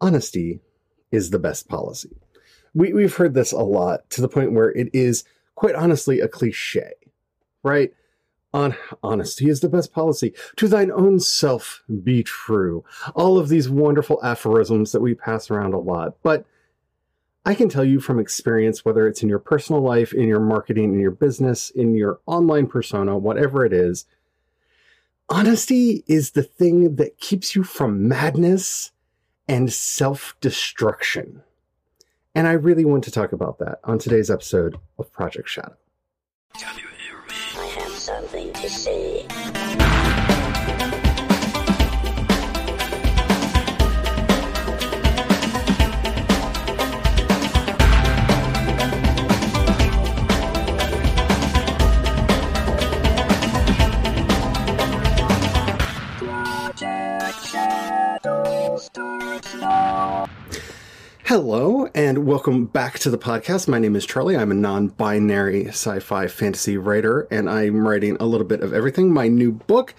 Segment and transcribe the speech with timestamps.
[0.00, 0.60] honesty
[1.10, 2.16] is the best policy.
[2.74, 5.24] We, we've heard this a lot to the point where it is
[5.54, 6.92] quite honestly a cliche,
[7.62, 7.92] right?
[8.54, 10.32] On honesty is the best policy.
[10.56, 12.84] To thine own self be true.
[13.14, 16.16] All of these wonderful aphorisms that we pass around a lot.
[16.22, 16.46] But
[17.44, 20.94] I can tell you from experience, whether it's in your personal life, in your marketing,
[20.94, 24.06] in your business, in your online persona, whatever it is,
[25.28, 28.92] honesty is the thing that keeps you from madness
[29.48, 31.42] and self destruction.
[32.34, 35.76] And I really want to talk about that on today's episode of Project Shadow.
[61.24, 63.68] Hello, and welcome back to the podcast.
[63.68, 64.36] My name is Charlie.
[64.36, 68.72] I'm a non binary sci fi fantasy writer, and I'm writing a little bit of
[68.72, 69.12] everything.
[69.12, 69.94] My new book,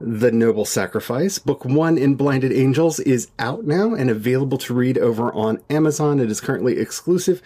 [0.00, 4.98] The Noble Sacrifice, book one in Blinded Angels, is out now and available to read
[4.98, 6.18] over on Amazon.
[6.18, 7.40] It is currently exclusive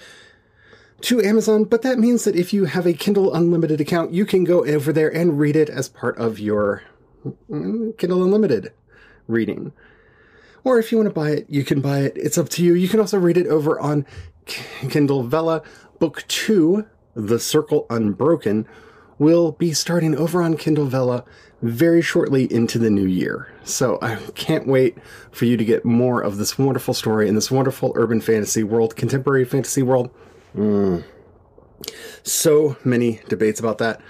[1.03, 4.45] to Amazon, but that means that if you have a Kindle Unlimited account, you can
[4.45, 6.83] go over there and read it as part of your
[7.51, 8.73] mm, Kindle Unlimited
[9.29, 9.73] reading.
[10.65, 12.17] Or if you want to buy it, you can buy it.
[12.17, 12.75] It's up to you.
[12.75, 14.07] You can also read it over on
[14.47, 15.63] Kindle Vella.
[15.99, 18.67] Book two, The Circle Unbroken,
[19.19, 21.25] will be starting over on Kindle Vella
[21.63, 23.53] very shortly into the new year.
[23.63, 24.99] So I can't wait
[25.31, 28.97] for you to get more of this wonderful story in this wonderful urban fantasy world,
[28.97, 30.11] contemporary fantasy world.
[30.57, 31.05] Mm.
[32.23, 34.01] So many debates about that.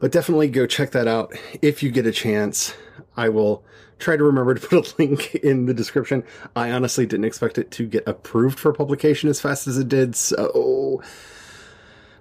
[0.00, 2.74] But definitely go check that out if you get a chance.
[3.16, 3.64] I will
[4.02, 6.24] try to remember to put a link in the description.
[6.54, 10.16] I honestly didn't expect it to get approved for publication as fast as it did,
[10.16, 11.02] so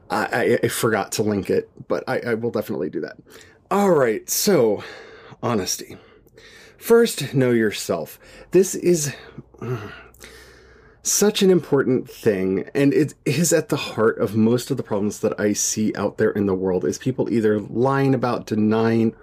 [0.09, 3.17] I, I, I forgot to link it, but I, I will definitely do that.
[3.69, 4.83] All right, so
[5.41, 5.97] honesty.
[6.77, 8.19] First, know yourself.
[8.51, 9.13] This is
[9.59, 9.91] mm,
[11.03, 15.19] such an important thing, and it is at the heart of most of the problems
[15.19, 19.15] that I see out there in the world is people either lying about denying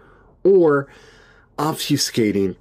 [0.44, 0.88] or
[1.58, 2.56] obfuscating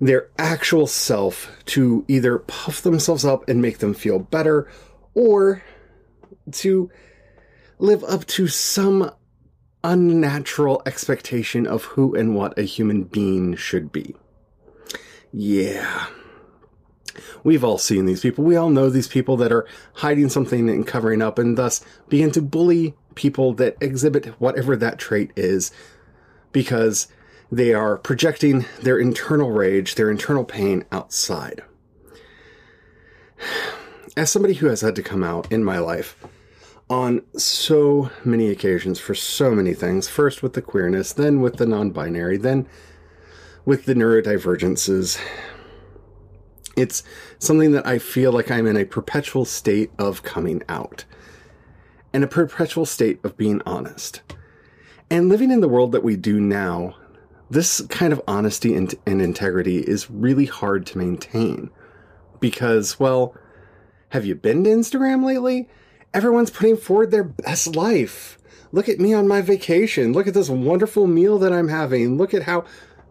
[0.00, 4.68] their actual self to either puff themselves up and make them feel better
[5.14, 5.62] or
[6.50, 6.90] to
[7.78, 9.10] live up to some
[9.82, 14.14] unnatural expectation of who and what a human being should be.
[15.32, 16.06] Yeah.
[17.44, 18.44] We've all seen these people.
[18.44, 22.30] We all know these people that are hiding something and covering up and thus begin
[22.32, 25.70] to bully people that exhibit whatever that trait is
[26.52, 27.08] because
[27.56, 31.62] they are projecting their internal rage, their internal pain outside.
[34.16, 36.16] As somebody who has had to come out in my life
[36.90, 41.66] on so many occasions for so many things, first with the queerness, then with the
[41.66, 42.66] non binary, then
[43.64, 45.20] with the neurodivergences,
[46.76, 47.04] it's
[47.38, 51.04] something that I feel like I'm in a perpetual state of coming out
[52.12, 54.22] and a perpetual state of being honest.
[55.08, 56.96] And living in the world that we do now,
[57.50, 61.70] this kind of honesty and, and integrity is really hard to maintain
[62.40, 63.36] because, well,
[64.10, 65.68] have you been to Instagram lately?
[66.12, 68.38] Everyone's putting forward their best life.
[68.72, 70.12] Look at me on my vacation.
[70.12, 72.16] Look at this wonderful meal that I'm having.
[72.16, 72.64] Look at how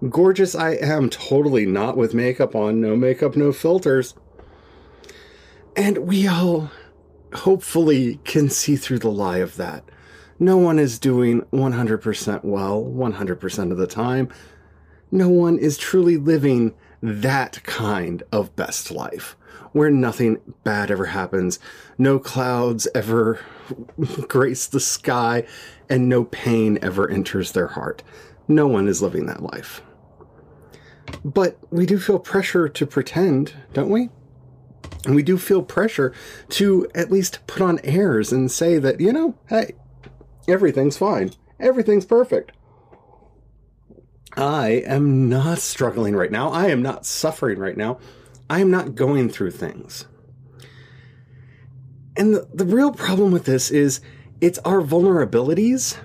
[0.10, 1.10] gorgeous I am.
[1.10, 4.14] Totally not with makeup on, no makeup, no filters.
[5.76, 6.72] And we all
[7.34, 9.84] hopefully can see through the lie of that.
[10.44, 14.28] No one is doing 100% well 100% of the time.
[15.10, 19.38] No one is truly living that kind of best life
[19.72, 21.60] where nothing bad ever happens,
[21.98, 23.40] no clouds ever
[24.28, 25.48] grace the sky,
[25.90, 28.04] and no pain ever enters their heart.
[28.46, 29.82] No one is living that life.
[31.24, 34.10] But we do feel pressure to pretend, don't we?
[35.06, 36.12] And we do feel pressure
[36.50, 39.76] to at least put on airs and say that, you know, hey,
[40.48, 41.32] Everything's fine.
[41.60, 42.52] Everything's perfect.
[44.36, 46.50] I am not struggling right now.
[46.50, 48.00] I am not suffering right now.
[48.50, 50.06] I am not going through things.
[52.16, 54.02] And the, the real problem with this is
[54.42, 55.98] it's our vulnerabilities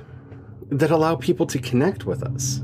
[0.70, 2.60] that allow people to connect with us.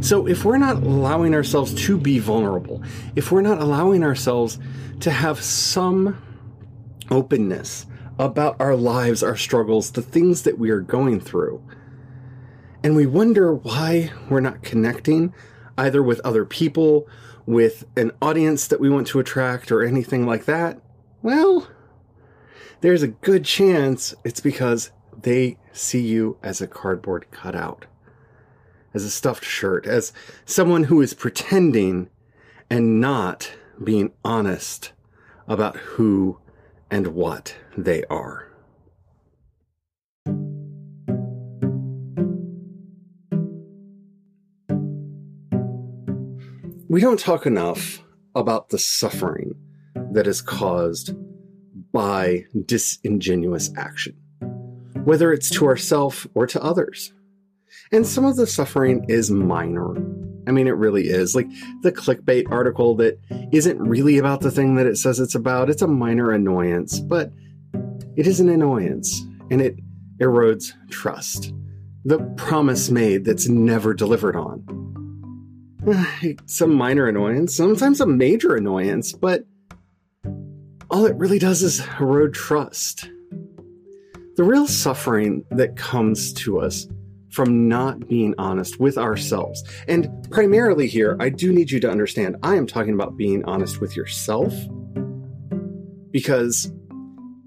[0.00, 2.82] So if we're not allowing ourselves to be vulnerable,
[3.16, 4.58] if we're not allowing ourselves
[5.00, 6.20] to have some
[7.10, 7.86] openness
[8.20, 11.62] about our lives, our struggles, the things that we are going through.
[12.84, 15.32] And we wonder why we're not connecting
[15.78, 17.08] either with other people
[17.46, 20.78] with an audience that we want to attract or anything like that,
[21.22, 21.66] well,
[22.82, 24.90] there's a good chance it's because
[25.22, 27.86] they see you as a cardboard cutout,
[28.92, 30.12] as a stuffed shirt, as
[30.44, 32.10] someone who is pretending
[32.68, 33.50] and not
[33.82, 34.92] being honest
[35.48, 36.38] about who
[36.90, 38.46] and what they are.
[46.88, 48.02] We don't talk enough
[48.34, 49.54] about the suffering
[50.12, 51.14] that is caused
[51.92, 54.16] by disingenuous action,
[55.04, 57.12] whether it's to ourselves or to others.
[57.92, 59.94] And some of the suffering is minor.
[60.50, 61.36] I mean, it really is.
[61.36, 61.46] Like
[61.82, 63.20] the clickbait article that
[63.52, 65.70] isn't really about the thing that it says it's about.
[65.70, 67.30] It's a minor annoyance, but
[68.16, 69.76] it is an annoyance and it
[70.18, 71.54] erodes trust.
[72.04, 74.66] The promise made that's never delivered on.
[76.46, 79.44] Some minor annoyance, sometimes a major annoyance, but
[80.90, 83.08] all it really does is erode trust.
[84.34, 86.88] The real suffering that comes to us
[87.30, 89.62] from not being honest with ourselves.
[89.88, 93.80] And primarily here, I do need you to understand I am talking about being honest
[93.80, 94.52] with yourself
[96.10, 96.72] because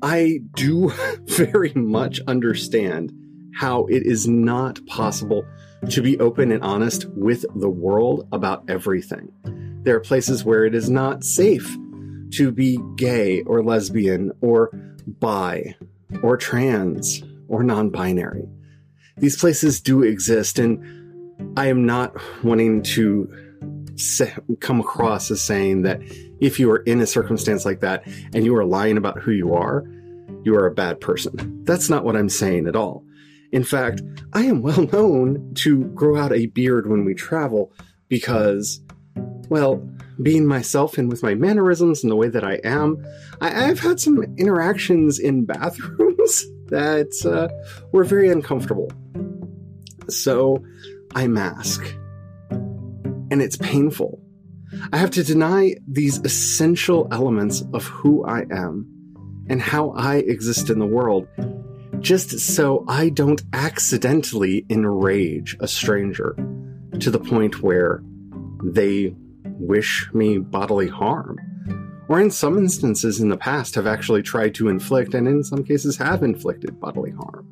[0.01, 0.89] I do
[1.23, 3.11] very much understand
[3.55, 5.45] how it is not possible
[5.89, 9.31] to be open and honest with the world about everything.
[9.83, 11.77] There are places where it is not safe
[12.31, 14.71] to be gay or lesbian or
[15.19, 15.75] bi
[16.23, 18.47] or trans or non binary
[19.17, 20.81] these places do exist, and
[21.57, 23.31] I am not wanting to
[23.95, 26.01] say, come across as saying that
[26.39, 29.53] if you are in a circumstance like that and you are lying about who you
[29.53, 29.83] are,
[30.43, 31.63] you are a bad person.
[31.63, 33.03] That's not what I'm saying at all.
[33.51, 34.01] In fact,
[34.33, 37.71] I am well known to grow out a beard when we travel
[38.09, 38.81] because,
[39.49, 39.87] well,
[40.21, 43.03] being myself and with my mannerisms and the way that I am,
[43.41, 47.49] I, have had some interactions in bathrooms that uh,
[47.91, 48.91] were very uncomfortable.
[50.09, 50.63] So
[51.15, 51.83] I mask.
[52.49, 54.21] And it's painful.
[54.91, 58.89] I have to deny these essential elements of who I am
[59.49, 61.27] and how I exist in the world
[62.03, 66.35] just so I don't accidentally enrage a stranger
[66.99, 68.03] to the point where
[68.61, 71.37] they wish me bodily harm.
[72.09, 75.63] Or in some instances in the past have actually tried to inflict and in some
[75.63, 77.47] cases have inflicted bodily harm.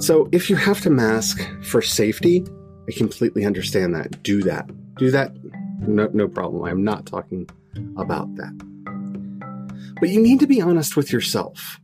[0.00, 2.44] So if you have to mask for safety,
[2.88, 4.22] I completely understand that.
[4.22, 4.68] Do that.
[4.96, 5.32] Do that.
[5.80, 6.64] No, no problem.
[6.64, 7.48] I'm not talking
[7.96, 8.52] about that.
[10.00, 11.80] But you need to be honest with yourself.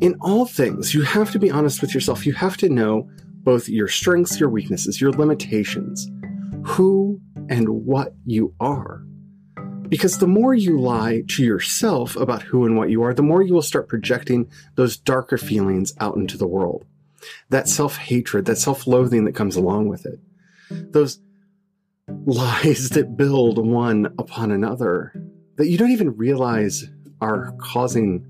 [0.00, 2.24] In all things, you have to be honest with yourself.
[2.24, 3.08] You have to know
[3.42, 6.08] both your strengths, your weaknesses, your limitations,
[6.64, 9.02] who and what you are.
[9.92, 13.42] Because the more you lie to yourself about who and what you are, the more
[13.42, 16.86] you will start projecting those darker feelings out into the world
[17.50, 20.18] that self hatred, that self loathing that comes along with it,
[20.70, 21.20] those
[22.24, 25.12] lies that build one upon another
[25.56, 26.86] that you don't even realize
[27.20, 28.24] are causing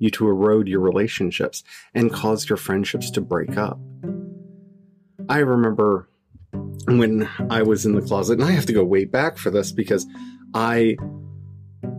[0.00, 1.62] you to erode your relationships
[1.94, 3.78] and cause your friendships to break up.
[5.28, 6.08] I remember
[6.88, 9.70] when I was in the closet, and I have to go way back for this
[9.70, 10.04] because
[10.56, 10.96] I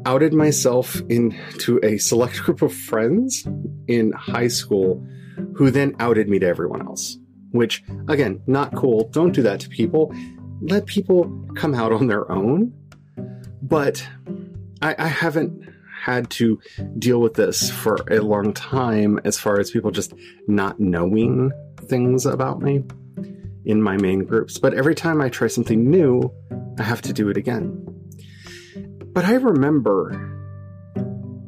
[0.07, 3.47] outed myself into a select group of friends
[3.87, 5.05] in high school
[5.53, 7.19] who then outed me to everyone else.
[7.51, 9.09] Which, again, not cool.
[9.09, 10.11] Don't do that to people.
[10.59, 12.73] Let people come out on their own.
[13.61, 14.03] But
[14.81, 15.61] I, I haven't
[16.01, 16.59] had to
[16.97, 20.15] deal with this for a long time as far as people just
[20.47, 22.83] not knowing things about me
[23.65, 24.57] in my main groups.
[24.57, 26.33] But every time I try something new,
[26.79, 27.96] I have to do it again.
[29.17, 30.12] But I remember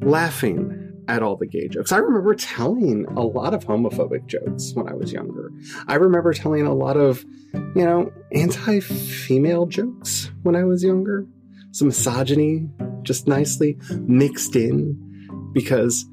[0.01, 1.91] laughing at all the gay jokes.
[1.91, 5.51] I remember telling a lot of homophobic jokes when I was younger.
[5.88, 7.23] I remember telling a lot of,
[7.53, 11.27] you know, anti female jokes when I was younger.
[11.71, 12.67] Some misogyny,
[13.03, 16.07] just nicely mixed in, because,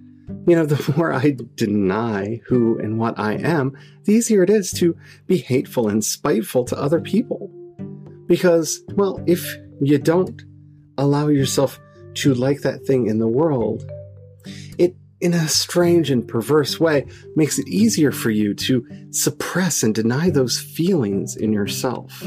[0.47, 4.73] you know, the more I deny who and what I am, the easier it is
[4.73, 4.95] to
[5.27, 7.51] be hateful and spiteful to other people.
[8.27, 10.43] Because, well, if you don't
[10.99, 11.81] allow yourself
[12.15, 13.91] to like that thing in the world,
[14.79, 19.95] it, in a strange and perverse way, makes it easier for you to suppress and
[19.95, 22.23] deny those feelings in yourself.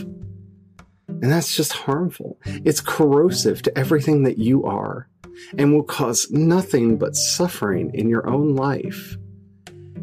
[1.07, 2.39] And that's just harmful.
[2.45, 5.09] It's corrosive to everything that you are
[5.57, 9.17] and will cause nothing but suffering in your own life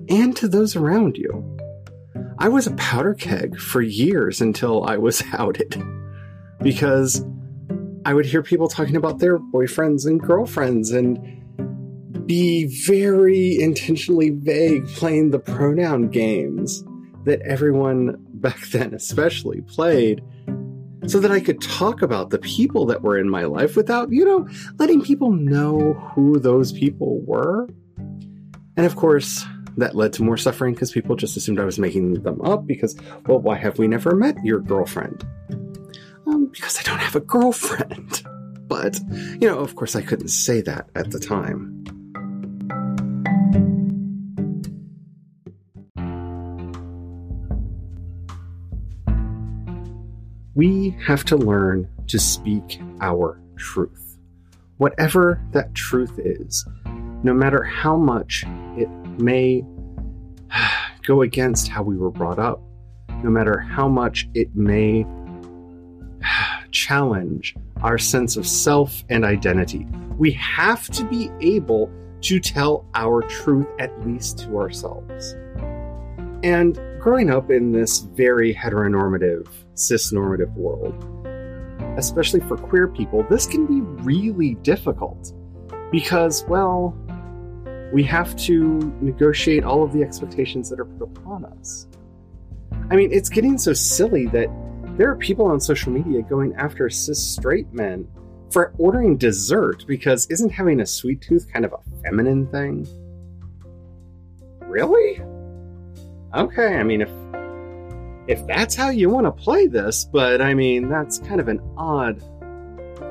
[0.09, 1.57] and to those around you.
[2.39, 5.83] I was a powder keg for years until I was outed
[6.63, 7.25] because
[8.07, 11.19] I would hear people talking about their boyfriends and girlfriends and
[12.25, 16.85] be very intentionally vague playing the pronoun games
[17.25, 20.23] that everyone back then especially played
[21.09, 24.25] so that I could talk about the people that were in my life without, you
[24.25, 24.49] know,
[24.79, 27.69] letting people know who those people were.
[28.77, 29.45] And of course,
[29.79, 32.97] that led to more suffering because people just assumed I was making them up because,
[33.27, 35.27] well, why have we never met your girlfriend?
[36.37, 38.23] Um, because I don't have a girlfriend.
[38.69, 38.99] But,
[39.41, 41.85] you know, of course, I couldn't say that at the time.
[50.57, 54.19] We have to learn to speak our truth.
[54.79, 56.67] Whatever that truth is,
[57.23, 58.45] no matter how much
[58.77, 58.91] it
[59.21, 59.65] may
[61.07, 62.61] go against how we were brought up,
[63.23, 65.07] no matter how much it may
[66.71, 69.87] challenge our sense of self and identity.
[70.19, 71.91] We have to be able
[72.23, 75.37] to tell our truth, at least to ourselves.
[76.43, 80.95] And growing up in this very heteronormative, cisnormative world,
[81.99, 85.33] especially for queer people, this can be really difficult
[85.91, 86.97] because, well,
[87.93, 91.87] we have to negotiate all of the expectations that are put upon us.
[92.91, 94.49] I mean, it's getting so silly that
[94.97, 98.09] there are people on social media going after cis straight men
[98.51, 102.87] for ordering dessert because isn't having a sweet tooth kind of a feminine thing?
[104.61, 105.21] Really?
[106.35, 107.11] Okay, I mean if
[108.29, 111.61] if that's how you want to play this, but I mean that's kind of an
[111.77, 112.21] odd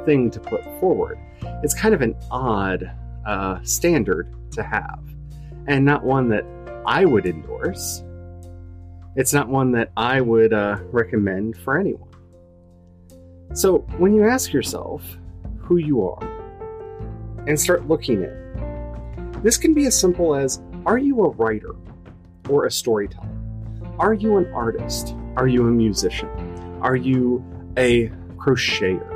[0.05, 1.19] thing to put forward.
[1.63, 2.91] It's kind of an odd
[3.25, 4.99] uh, standard to have,
[5.67, 6.45] and not one that
[6.85, 8.03] I would endorse.
[9.15, 12.09] It's not one that I would uh, recommend for anyone.
[13.53, 15.01] So when you ask yourself
[15.57, 16.23] who you are
[17.47, 21.75] and start looking at this can be as simple as are you a writer
[22.49, 23.29] or a storyteller?
[23.99, 25.15] Are you an artist?
[25.37, 26.29] Are you a musician?
[26.81, 27.45] Are you
[27.77, 28.07] a
[28.37, 29.11] crocheter?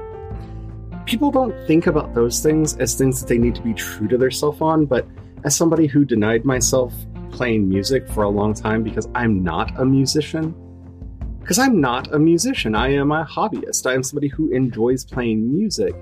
[1.06, 4.18] People don't think about those things as things that they need to be true to
[4.18, 5.08] themselves on, but
[5.44, 6.94] as somebody who denied myself
[7.32, 10.56] playing music for a long time because I'm not a musician,
[11.40, 13.86] because I'm not a musician, I am a hobbyist.
[13.86, 15.96] I am somebody who enjoys playing music,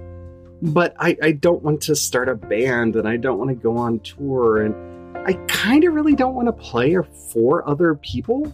[0.62, 3.78] but I, I don't want to start a band and I don't want to go
[3.78, 4.76] on tour and
[5.28, 6.98] I kind of really don't want to play
[7.34, 8.54] for other people.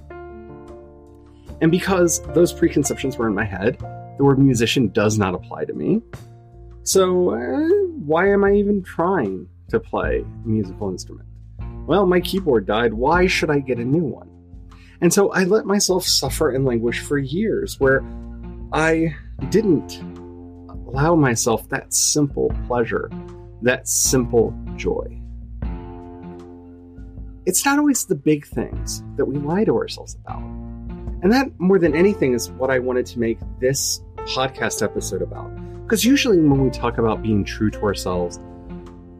[1.61, 3.77] And because those preconceptions were in my head,
[4.17, 6.01] the word musician does not apply to me.
[6.83, 11.27] So, uh, why am I even trying to play a musical instrument?
[11.85, 12.93] Well, my keyboard died.
[12.93, 14.29] Why should I get a new one?
[15.01, 18.01] And so I let myself suffer and languish for years where
[18.71, 19.15] I
[19.49, 19.99] didn't
[20.87, 23.09] allow myself that simple pleasure,
[23.63, 25.19] that simple joy.
[27.45, 30.41] It's not always the big things that we lie to ourselves about.
[30.41, 35.49] And that, more than anything, is what I wanted to make this podcast episode about.
[35.83, 38.39] Because usually when we talk about being true to ourselves,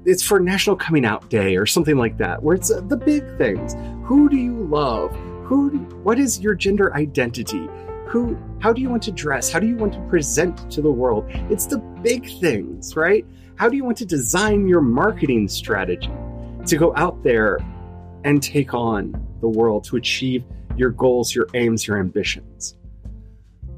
[0.06, 3.38] it's for National Coming Out Day or something like that, where it's uh, the big
[3.38, 3.76] things.
[4.04, 5.16] Who do you love?
[5.46, 5.72] Who?
[5.72, 7.68] Do, what is your gender identity?
[8.08, 8.38] Who?
[8.60, 9.52] How do you want to dress?
[9.52, 11.26] How do you want to present to the world?
[11.50, 13.26] It's the big things, right?
[13.56, 16.12] How do you want to design your marketing strategy
[16.66, 17.60] to go out there
[18.24, 20.44] and take on the world to achieve
[20.76, 22.76] your goals, your aims, your ambitions?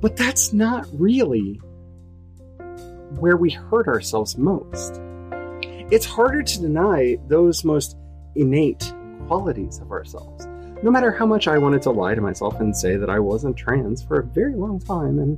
[0.02, 1.60] But that's not really
[3.20, 5.02] where we hurt ourselves most.
[5.92, 7.96] It's harder to deny those most
[8.34, 8.92] innate
[9.28, 10.48] qualities of ourselves.
[10.82, 13.56] No matter how much I wanted to lie to myself and say that I wasn't
[13.56, 15.38] trans for a very long time, and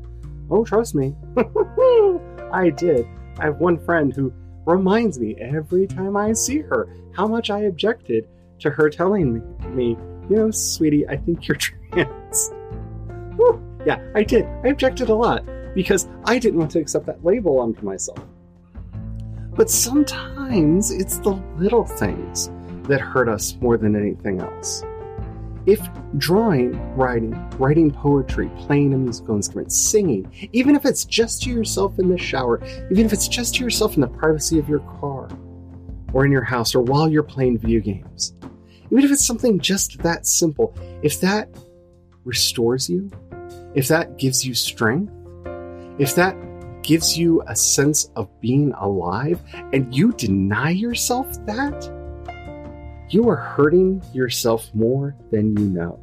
[0.49, 1.15] oh, trust me,
[2.51, 3.05] I did.
[3.39, 4.33] I have one friend who
[4.65, 8.27] reminds me every time I see her how much I objected
[8.59, 9.97] to her telling me, me
[10.29, 12.51] you know, sweetie, I think you're trans.
[13.35, 13.61] Whew.
[13.85, 14.45] Yeah, I did.
[14.63, 18.19] I objected a lot because I didn't want to accept that label onto myself.
[19.57, 22.51] But sometimes it's the little things
[22.83, 24.83] that hurt us more than anything else.
[25.65, 25.81] If
[26.19, 31.97] drawing, writing, writing poetry, playing a musical instrument, singing, even if it's just to yourself
[31.97, 35.27] in the shower, even if it's just to yourself in the privacy of your car,
[36.13, 38.35] or in your house, or while you're playing video games,
[38.91, 41.49] even if it's something just that simple, if that
[42.23, 43.09] restores you,
[43.73, 45.11] if that gives you strength,
[45.99, 46.35] if that
[46.87, 49.41] gives you a sense of being alive
[49.73, 51.93] and you deny yourself that,
[53.09, 55.99] you are hurting yourself more than you know.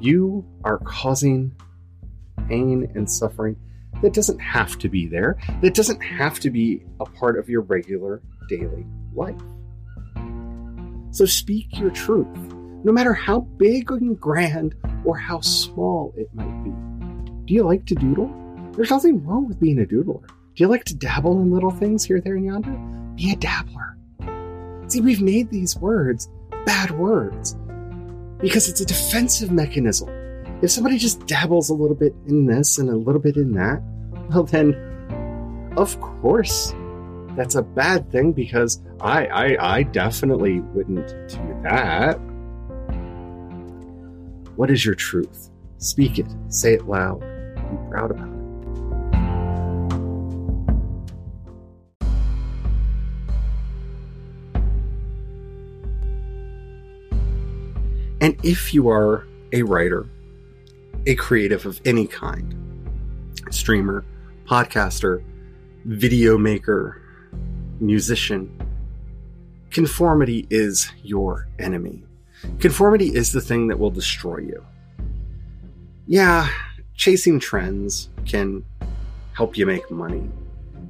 [0.00, 1.54] You are causing
[2.48, 3.56] pain and suffering
[4.02, 7.60] that doesn't have to be there, that doesn't have to be a part of your
[7.62, 9.40] regular daily life.
[11.12, 12.26] So speak your truth,
[12.82, 16.70] no matter how big and grand or how small it might be.
[17.44, 18.47] Do you like to doodle?
[18.78, 20.24] There's nothing wrong with being a doodler.
[20.24, 22.70] Do you like to dabble in little things here, there, and yonder?
[23.16, 23.96] Be a dabbler.
[24.86, 26.30] See, we've made these words
[26.64, 27.56] bad words
[28.38, 30.08] because it's a defensive mechanism.
[30.62, 33.82] If somebody just dabbles a little bit in this and a little bit in that,
[34.30, 34.76] well, then,
[35.76, 36.72] of course,
[37.36, 42.14] that's a bad thing because I, I, I definitely wouldn't do that.
[44.54, 45.50] What is your truth?
[45.78, 48.37] Speak it, say it loud, be proud about it.
[58.28, 60.06] And if you are a writer,
[61.06, 62.54] a creative of any kind,
[63.50, 64.04] streamer,
[64.44, 65.24] podcaster,
[65.86, 67.00] video maker,
[67.80, 68.54] musician,
[69.70, 72.04] conformity is your enemy.
[72.60, 74.62] Conformity is the thing that will destroy you.
[76.06, 76.50] Yeah,
[76.96, 78.62] chasing trends can
[79.32, 80.28] help you make money.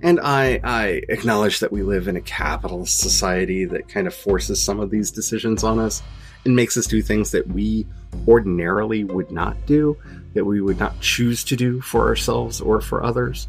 [0.03, 4.63] And I, I acknowledge that we live in a capitalist society that kind of forces
[4.63, 6.03] some of these decisions on us
[6.45, 7.87] and makes us do things that we
[8.27, 9.97] ordinarily would not do,
[10.35, 13.49] that we would not choose to do for ourselves or for others.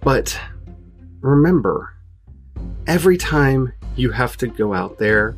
[0.00, 0.38] But
[1.20, 1.94] remember,
[2.86, 5.36] every time you have to go out there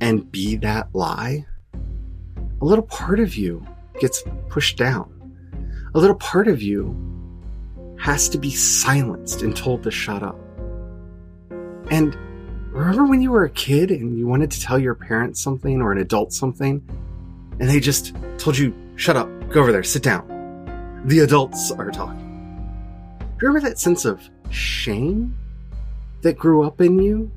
[0.00, 1.46] and be that lie,
[2.60, 3.66] a little part of you
[3.98, 5.10] gets pushed down.
[5.94, 7.13] A little part of you
[8.04, 10.38] has to be silenced and told to shut up.
[11.90, 12.14] And
[12.70, 15.90] remember when you were a kid and you wanted to tell your parents something or
[15.90, 16.86] an adult something,
[17.58, 21.02] and they just told you, shut up, go over there, sit down.
[21.06, 22.18] The adults are talking.
[23.20, 24.20] Do you remember that sense of
[24.50, 25.34] shame
[26.20, 27.30] that grew up in you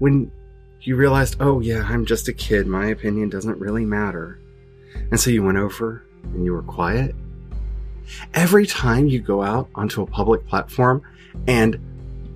[0.00, 0.32] when
[0.80, 4.40] you realized, oh yeah, I'm just a kid, my opinion doesn't really matter.
[5.12, 7.14] And so you went over and you were quiet.
[8.34, 11.02] Every time you go out onto a public platform
[11.46, 11.78] and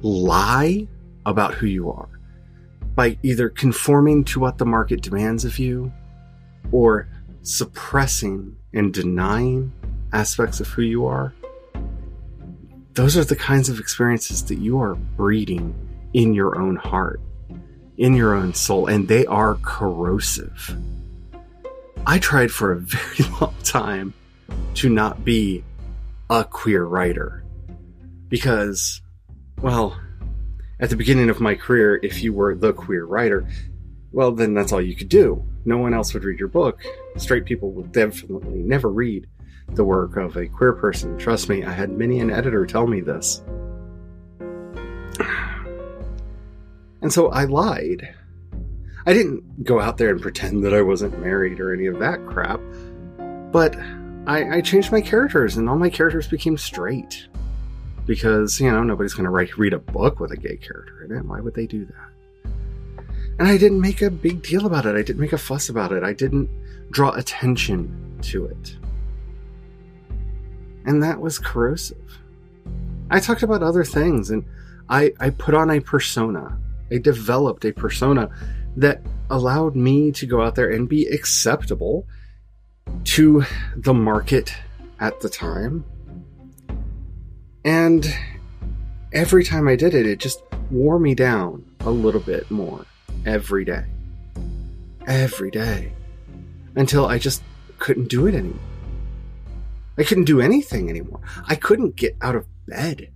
[0.02, 0.87] lie
[1.24, 2.09] about who you are
[2.94, 5.92] by either conforming to what the market demands of you
[6.72, 7.09] or
[7.42, 9.72] suppressing and denying
[10.12, 11.35] aspects of who you are,
[12.94, 15.74] those are the kinds of experiences that you are breeding
[16.14, 17.20] in your own heart,
[17.98, 20.76] in your own soul, and they are corrosive.
[22.07, 24.14] I tried for a very long time
[24.74, 25.64] to not be
[26.30, 27.44] a queer writer
[28.28, 29.00] because,
[29.62, 29.98] well,
[30.80, 33.48] at the beginning of my career, if you were the queer writer,
[34.12, 35.44] well, then that's all you could do.
[35.64, 36.82] No one else would read your book.
[37.16, 39.26] Straight people would definitely never read
[39.70, 41.18] the work of a queer person.
[41.18, 43.42] Trust me, I had many an editor tell me this.
[47.02, 48.14] And so I lied.
[49.06, 52.26] I didn't go out there and pretend that I wasn't married or any of that
[52.26, 52.61] crap,
[53.52, 53.76] but
[54.26, 57.28] I, I changed my characters, and all my characters became straight
[58.06, 61.16] because you know nobody's going to write read a book with a gay character in
[61.16, 61.24] it.
[61.24, 62.52] Why would they do that?
[63.38, 64.96] And I didn't make a big deal about it.
[64.96, 66.02] I didn't make a fuss about it.
[66.02, 66.48] I didn't
[66.90, 68.76] draw attention to it.
[70.86, 72.18] And that was corrosive.
[73.10, 74.44] I talked about other things and
[74.88, 76.58] I, I put on a persona.
[76.90, 78.30] I developed a persona
[78.76, 82.06] that allowed me to go out there and be acceptable
[83.05, 83.44] to
[83.77, 84.55] the market
[85.01, 85.85] at the time
[87.66, 88.07] and
[89.12, 92.87] every time I did it, it just wore me down a little bit more
[93.27, 93.85] every day.
[95.05, 95.92] Every day.
[96.77, 97.42] Until I just
[97.81, 98.61] couldn't do it anymore.
[99.99, 101.18] I couldn't do anything anymore.
[101.49, 103.11] I couldn't get out of bed.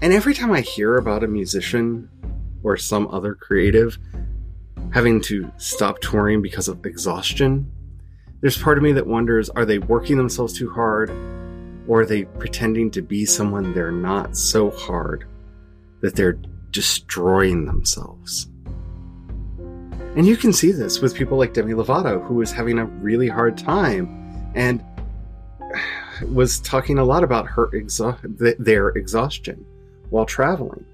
[0.00, 2.08] And every time I hear about a musician
[2.62, 3.98] or some other creative
[4.92, 7.68] having to stop touring because of exhaustion,
[8.46, 11.10] there's part of me that wonders are they working themselves too hard?
[11.88, 15.26] Or are they pretending to be someone they're not so hard
[16.00, 16.38] that they're
[16.70, 18.48] destroying themselves?
[20.14, 23.26] And you can see this with people like Demi Lovato, who was having a really
[23.26, 24.80] hard time and
[26.32, 29.66] was talking a lot about her exa- their exhaustion
[30.10, 30.86] while traveling.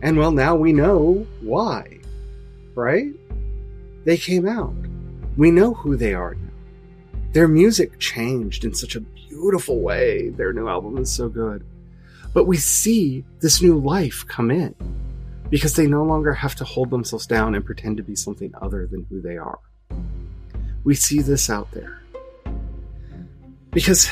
[0.00, 1.98] And well, now we know why,
[2.76, 3.10] right?
[4.04, 4.76] They came out.
[5.36, 6.36] We know who they are.
[7.32, 10.28] Their music changed in such a beautiful way.
[10.30, 11.64] Their new album is so good.
[12.34, 14.74] But we see this new life come in
[15.50, 18.86] because they no longer have to hold themselves down and pretend to be something other
[18.86, 19.58] than who they are.
[20.84, 22.02] We see this out there.
[23.70, 24.10] Because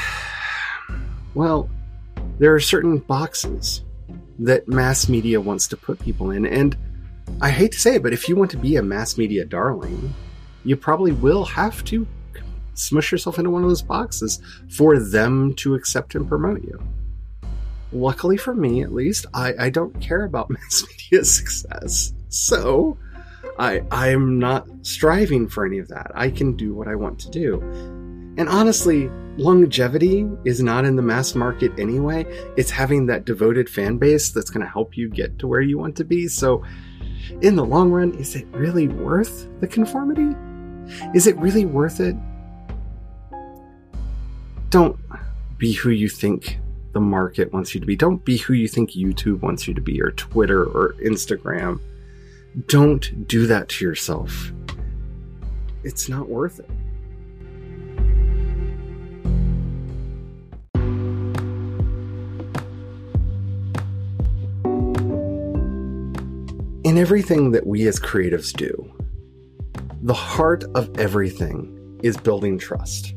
[1.35, 1.69] Well,
[2.39, 3.85] there are certain boxes
[4.41, 6.45] that mass media wants to put people in.
[6.45, 6.77] And
[7.41, 10.13] I hate to say it, but if you want to be a mass media darling,
[10.65, 12.07] you probably will have to
[12.75, 16.81] smush yourself into one of those boxes for them to accept and promote you.
[17.93, 22.13] Luckily for me, at least, I, I don't care about mass media success.
[22.29, 22.97] So
[23.59, 26.11] I I'm not striving for any of that.
[26.15, 27.61] I can do what I want to do.
[28.39, 32.25] And honestly, longevity is not in the mass market anyway.
[32.57, 35.79] It's having that devoted fan base that's going to help you get to where you
[35.79, 36.29] want to be.
[36.29, 36.65] So,
[37.43, 40.35] in the long run, is it really worth the conformity?
[41.15, 42.17] Is it really worth it?
[44.71, 45.01] Don't
[45.59, 46.59] be who you think
[46.93, 47.97] the market wants you to be.
[47.97, 51.81] Don't be who you think YouTube wants you to be, or Twitter, or Instagram.
[52.69, 54.53] Don't do that to yourself.
[55.83, 56.71] It's not worth it.
[66.85, 68.93] In everything that we as creatives do,
[70.03, 73.15] the heart of everything is building trust.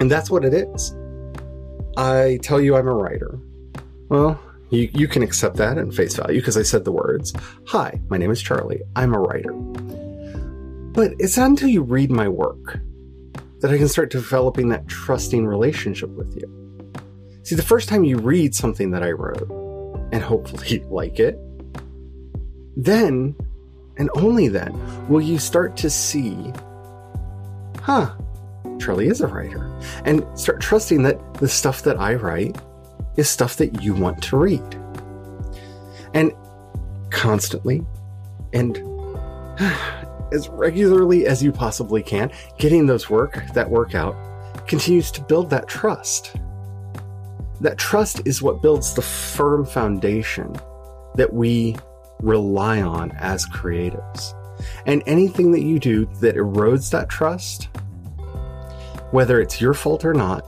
[0.00, 0.94] And that's what it is.
[1.96, 3.38] I tell you I'm a writer.
[4.08, 7.32] Well, you, you can accept that at face value because I said the words
[7.66, 8.80] Hi, my name is Charlie.
[8.96, 9.52] I'm a writer.
[9.52, 12.80] But it's not until you read my work
[13.60, 16.92] that I can start developing that trusting relationship with you.
[17.42, 19.50] See, the first time you read something that I wrote,
[20.12, 21.38] and hopefully like it,
[22.76, 23.36] then,
[23.98, 24.72] and only then,
[25.08, 26.52] will you start to see,
[27.82, 28.14] huh,
[28.80, 29.70] Charlie is a writer,
[30.04, 32.56] and start trusting that the stuff that I write
[33.16, 34.62] is stuff that you want to read.
[36.14, 36.32] And
[37.10, 37.84] constantly
[38.52, 38.78] and
[40.32, 44.16] as regularly as you possibly can, getting those work, that work out,
[44.66, 46.36] continues to build that trust.
[47.60, 50.54] That trust is what builds the firm foundation
[51.16, 51.76] that we
[52.22, 54.34] rely on as creatives.
[54.86, 57.68] And anything that you do that erodes that trust,
[59.10, 60.46] whether it's your fault or not,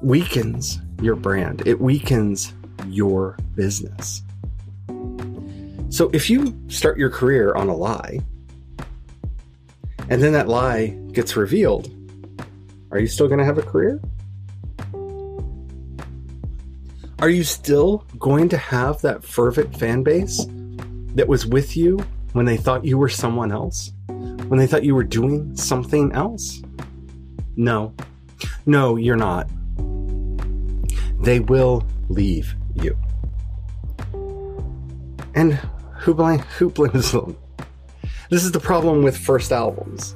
[0.00, 1.66] weakens your brand.
[1.66, 2.52] It weakens
[2.86, 4.22] your business.
[5.88, 8.20] So if you start your career on a lie,
[10.08, 11.90] and then that lie gets revealed,
[12.90, 14.00] are you still going to have a career?
[17.20, 20.44] Are you still going to have that fervent fan base
[21.14, 23.92] that was with you when they thought you were someone else?
[24.08, 26.60] When they thought you were doing something else?
[27.56, 27.94] No.
[28.66, 29.48] No, you're not
[31.24, 32.96] they will leave you.
[35.34, 35.54] And
[35.98, 37.36] who, blame, who blames them?
[38.30, 40.14] This is the problem with first albums.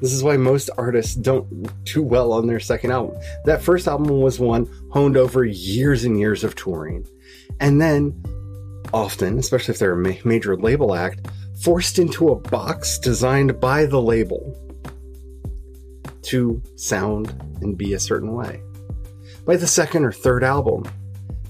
[0.00, 3.16] This is why most artists don't do well on their second album.
[3.44, 7.06] That first album was one honed over years and years of touring.
[7.60, 8.22] And then,
[8.92, 11.28] often, especially if they're a ma- major label act,
[11.62, 14.69] forced into a box designed by the label
[16.22, 17.28] to sound
[17.62, 18.62] and be a certain way
[19.50, 20.84] by the second or third album,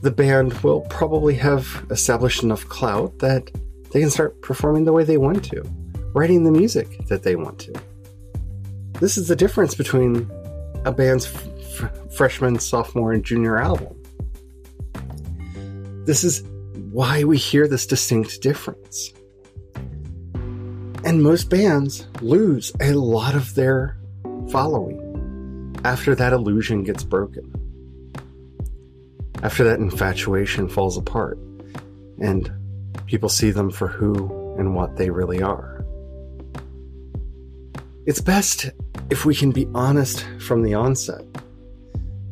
[0.02, 3.50] the band will probably have established enough clout that
[3.90, 5.62] they can start performing the way they want to,
[6.14, 7.74] writing the music that they want to.
[9.00, 10.30] This is the difference between
[10.84, 13.94] a band's f- freshman, sophomore, and junior album.
[16.06, 16.42] This is
[16.92, 19.12] why we hear this distinct difference.
[21.04, 23.99] And most bands lose a lot of their
[24.50, 27.50] following after that illusion gets broken
[29.42, 31.38] after that infatuation falls apart
[32.20, 32.52] and
[33.06, 34.14] people see them for who
[34.58, 35.84] and what they really are.
[38.06, 38.70] It's best
[39.10, 41.24] if we can be honest from the onset.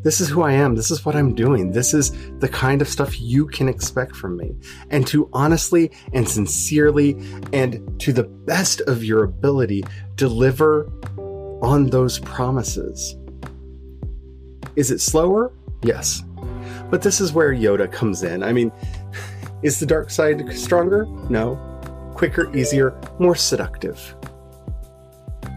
[0.03, 0.77] This is who I am.
[0.77, 1.73] This is what I'm doing.
[1.73, 4.55] This is the kind of stuff you can expect from me.
[4.91, 7.17] And to honestly and sincerely
[7.53, 10.91] and to the best of your ability deliver
[11.63, 13.17] on those promises.
[14.77, 15.53] Is it slower?
[15.83, 16.23] Yes.
[16.91, 18.43] But this is where Yoda comes in.
[18.43, 18.73] I mean,
[19.63, 21.07] is the dark side stronger?
[21.29, 21.57] No.
[22.15, 24.15] Quicker, easier, more seductive.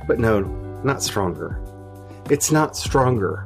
[0.08, 0.42] But no,
[0.84, 1.60] not stronger.
[2.30, 3.46] It's not stronger.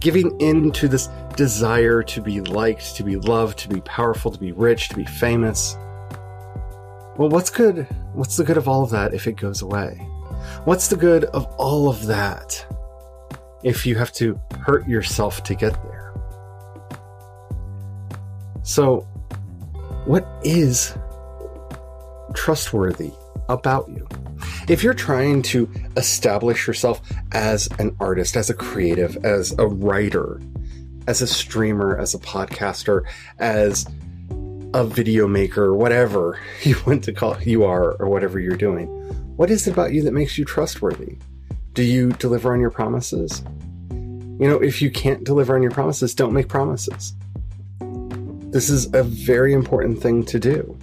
[0.00, 4.38] Giving in to this desire to be liked, to be loved, to be powerful, to
[4.38, 5.76] be rich, to be famous.
[7.16, 7.86] Well, what's good?
[8.12, 10.06] What's the good of all of that if it goes away?
[10.64, 12.66] What's the good of all of that
[13.62, 16.12] if you have to hurt yourself to get there?
[18.62, 19.00] So,
[20.06, 20.96] what is
[22.34, 23.12] trustworthy
[23.48, 24.06] about you?
[24.68, 27.00] If you're trying to establish yourself
[27.32, 30.40] as an artist, as a creative, as a writer,
[31.06, 33.02] as a streamer, as a podcaster,
[33.38, 33.86] as
[34.74, 38.88] a video maker, whatever you want to call you are or whatever you're doing,
[39.36, 41.18] what is it about you that makes you trustworthy?
[41.74, 43.44] Do you deliver on your promises?
[43.90, 47.12] You know, if you can't deliver on your promises, don't make promises.
[48.50, 50.78] This is a very important thing to do.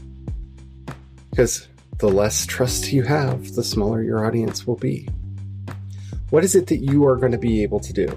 [1.32, 5.08] Because the less trust you have, the smaller your audience will be.
[6.30, 8.08] What is it that you are going to be able to do?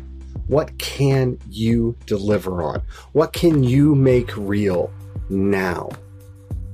[0.49, 2.83] What can you deliver on?
[3.12, 4.92] What can you make real
[5.31, 5.88] now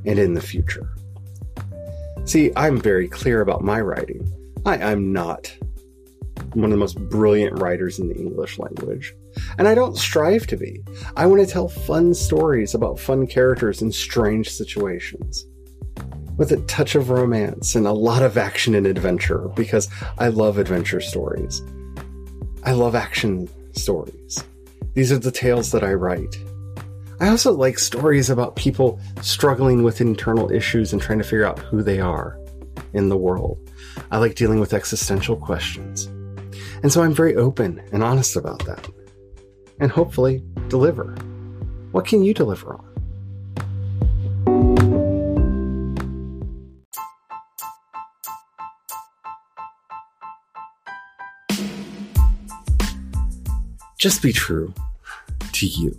[0.05, 0.88] and in the future?
[2.24, 4.30] See, I'm very clear about my writing.
[4.64, 5.52] I, am not
[6.54, 9.12] one of the most brilliant writers in the English language.
[9.58, 10.80] And I don't strive to be.
[11.16, 15.46] I want to tell fun stories about fun characters in strange situations
[16.37, 20.58] with a touch of romance and a lot of action and adventure because I love
[20.58, 21.61] adventure stories.
[22.64, 24.42] I love action stories.
[24.94, 26.37] These are the tales that I write.
[27.22, 31.61] I also like stories about people struggling with internal issues and trying to figure out
[31.61, 32.37] who they are
[32.94, 33.70] in the world.
[34.11, 36.06] I like dealing with existential questions.
[36.82, 38.88] And so I'm very open and honest about that.
[39.78, 41.14] And hopefully deliver.
[41.92, 42.88] What can you deliver on?
[53.96, 54.74] just be true
[55.52, 55.96] to you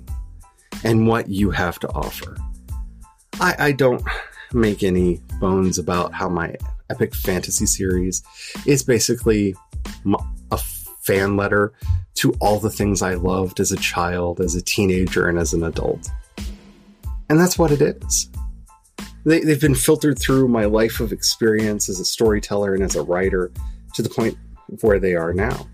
[0.83, 2.37] and what you have to offer.
[3.39, 4.03] I, I don't
[4.53, 6.55] make any bones about how my
[6.89, 8.23] epic fantasy series
[8.65, 9.55] is basically
[10.51, 10.57] a
[11.01, 11.73] fan letter
[12.15, 15.63] to all the things I loved as a child, as a teenager, and as an
[15.63, 16.09] adult.
[17.29, 18.29] And that's what it is.
[19.25, 23.01] They, they've been filtered through my life of experience as a storyteller and as a
[23.01, 23.51] writer
[23.95, 24.37] to the point
[24.81, 25.67] where they are now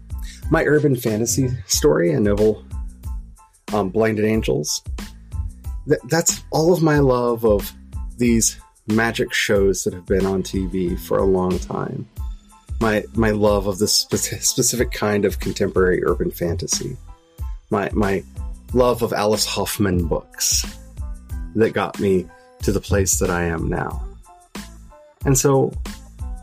[0.49, 2.63] my urban fantasy story, a novel,
[3.73, 4.81] um, Blinded Angels.
[5.89, 7.73] Th- that's all of my love of
[8.17, 12.07] these magic shows that have been on TV for a long time.
[12.79, 16.95] My my love of this spe- specific kind of contemporary urban fantasy.
[17.71, 18.23] My my
[18.73, 20.77] love of Alice Hoffman books
[21.55, 22.27] that got me
[22.61, 24.05] to the place that I am now.
[25.25, 25.73] And so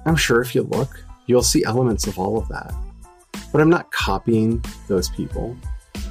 [0.05, 2.75] I'm sure if you look, you'll see elements of all of that.
[3.53, 5.57] But I'm not copying those people.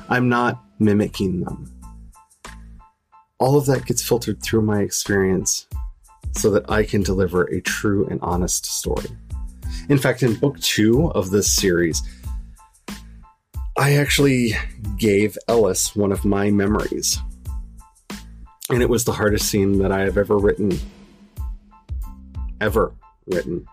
[0.09, 1.71] I'm not mimicking them.
[3.39, 5.67] All of that gets filtered through my experience
[6.33, 9.07] so that I can deliver a true and honest story.
[9.89, 12.01] In fact, in book two of this series,
[13.77, 14.53] I actually
[14.97, 17.19] gave Ellis one of my memories.
[18.69, 20.77] And it was the hardest scene that I have ever written.
[22.61, 22.93] Ever
[23.27, 23.67] written.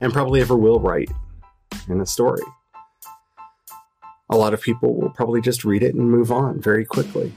[0.00, 1.10] And probably ever will write
[1.88, 2.42] in a story
[4.30, 7.32] a lot of people will probably just read it and move on very quickly.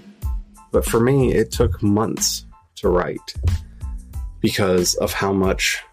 [0.71, 3.33] But for me, it took months to write
[4.41, 5.83] because of how much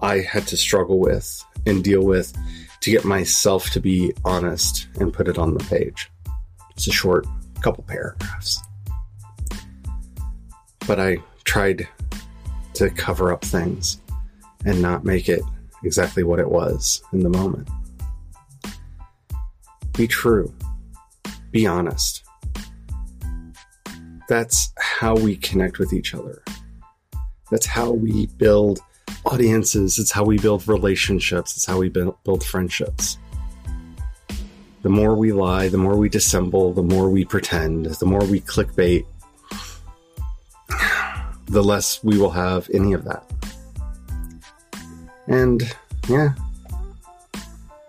[0.00, 2.32] I had to struggle with and deal with
[2.80, 6.10] to get myself to be honest and put it on the page.
[6.70, 7.26] It's a short
[7.60, 8.60] couple paragraphs.
[10.86, 11.88] But I tried
[12.74, 14.00] to cover up things
[14.64, 15.42] and not make it
[15.82, 17.68] exactly what it was in the moment.
[19.96, 20.52] Be true.
[21.50, 22.25] Be honest.
[24.28, 26.42] That's how we connect with each other.
[27.50, 28.80] That's how we build
[29.24, 29.98] audiences.
[29.98, 31.56] It's how we build relationships.
[31.56, 33.18] It's how we build, friendships.
[34.82, 38.40] The more we lie, the more we dissemble, the more we pretend, the more we
[38.40, 39.04] clickbait,
[41.46, 43.24] the less we will have any of that.
[45.28, 45.62] And
[46.08, 46.34] yeah,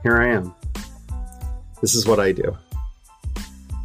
[0.03, 0.53] here I am.
[1.81, 2.57] This is what I do.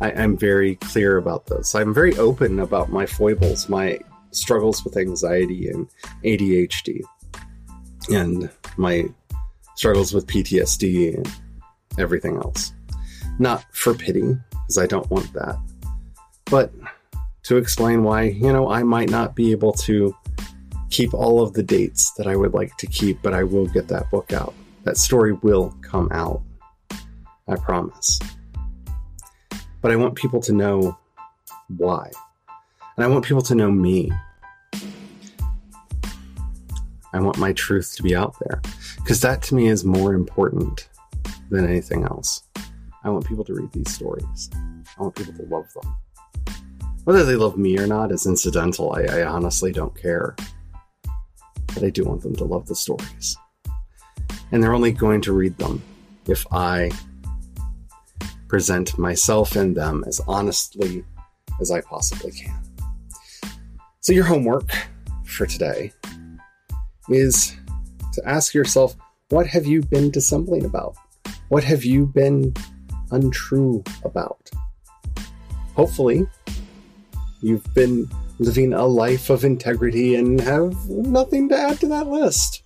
[0.03, 1.77] I, am very clear about this.
[1.77, 4.01] I'm very open about my foibles, my
[4.33, 5.88] struggles with anxiety and
[6.25, 7.03] ADHD,
[8.11, 9.05] and my
[9.77, 11.33] struggles with PTSD and
[11.99, 12.73] everything else.
[13.38, 15.57] Not for pity, because I don't want that,
[16.47, 16.73] but
[17.45, 20.17] to explain why, you know, I might not be able to
[20.91, 23.87] keep all of the dates that I would like to keep, but I will get
[23.88, 24.53] that book out.
[24.83, 26.43] That story will come out.
[27.47, 28.19] I promise.
[29.83, 30.97] But I want people to know
[31.77, 32.11] why.
[32.97, 34.12] And I want people to know me.
[37.12, 38.62] I want my truth to be out there.
[38.97, 40.88] Because that to me is more important
[41.51, 42.45] than anything else.
[43.05, 44.49] I want people to read these stories.
[44.99, 45.97] I want people to love them.
[47.05, 48.92] Whether they love me or not is incidental.
[48.92, 50.37] I, I honestly don't care.
[51.75, 53.37] But I do want them to love the stories.
[54.53, 55.83] And they're only going to read them
[56.27, 56.92] if I
[58.53, 61.03] present myself and them as honestly
[61.59, 62.62] as I possibly can.
[64.01, 64.71] So, your homework
[65.25, 65.91] for today
[67.09, 67.57] is
[68.12, 68.95] to ask yourself
[69.31, 70.97] what have you been dissembling about?
[71.49, 72.53] What have you been
[73.11, 74.51] untrue about?
[75.75, 76.27] Hopefully,
[77.41, 78.07] you've been
[78.38, 82.65] living a life of integrity and have nothing to add to that list.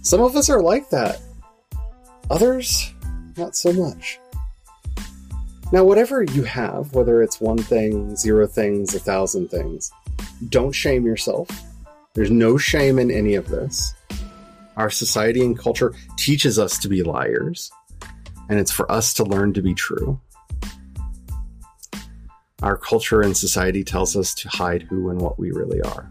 [0.00, 1.20] Some of us are like that,
[2.30, 2.94] others,
[3.36, 4.18] not so much.
[5.70, 9.92] Now, whatever you have, whether it's one thing, zero things, a thousand things,
[10.48, 11.50] don't shame yourself.
[12.14, 13.92] There's no shame in any of this.
[14.78, 17.70] Our society and culture teaches us to be liars,
[18.48, 20.18] and it's for us to learn to be true.
[22.62, 26.10] Our culture and society tells us to hide who and what we really are.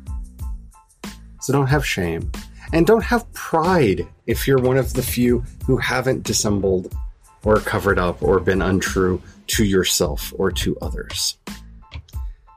[1.41, 2.31] So don't have shame.
[2.73, 6.95] And don't have pride if you're one of the few who haven't dissembled
[7.43, 11.37] or covered up or been untrue to yourself or to others.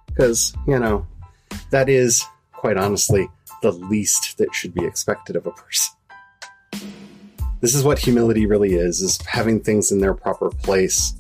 [0.07, 1.07] Because, you know,
[1.71, 3.29] that is, quite honestly,
[3.63, 5.95] the least that should be expected of a person.
[7.61, 11.15] This is what humility really is, is having things in their proper place.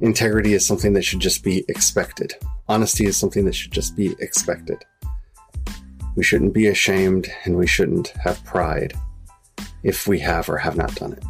[0.00, 2.34] Integrity is something that should just be expected.
[2.68, 4.82] Honesty is something that should just be expected.
[6.16, 8.94] We shouldn't be ashamed and we shouldn't have pride
[9.82, 11.24] if we have or have not done it.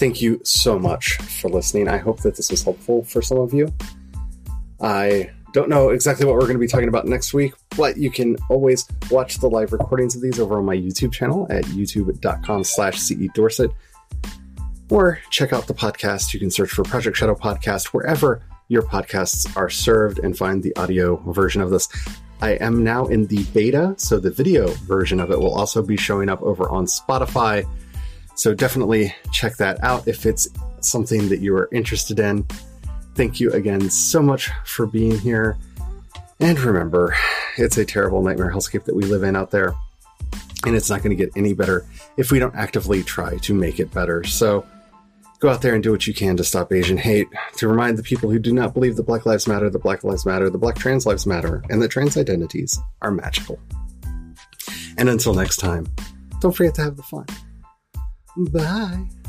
[0.00, 1.86] Thank you so much for listening.
[1.86, 3.70] I hope that this was helpful for some of you.
[4.80, 8.10] I don't know exactly what we're going to be talking about next week, but you
[8.10, 12.64] can always watch the live recordings of these over on my YouTube channel at youtube.com
[12.64, 13.72] slash CE Dorsett.
[14.88, 16.32] Or check out the podcast.
[16.32, 20.74] You can search for Project Shadow Podcast wherever your podcasts are served and find the
[20.76, 21.88] audio version of this.
[22.40, 25.98] I am now in the beta, so the video version of it will also be
[25.98, 27.68] showing up over on Spotify.
[28.40, 30.48] So definitely check that out if it's
[30.80, 32.46] something that you are interested in.
[33.14, 35.58] Thank you again so much for being here.
[36.40, 37.14] And remember,
[37.58, 39.74] it's a terrible nightmare hellscape that we live in out there.
[40.64, 41.84] And it's not going to get any better
[42.16, 44.24] if we don't actively try to make it better.
[44.24, 44.64] So
[45.40, 48.02] go out there and do what you can to stop Asian hate, to remind the
[48.02, 50.76] people who do not believe that Black Lives Matter, that Black Lives Matter, the Black
[50.76, 53.58] Trans Lives Matter, and that trans identities are magical.
[54.96, 55.86] And until next time,
[56.40, 57.26] don't forget to have the fun.
[58.48, 59.19] Bye.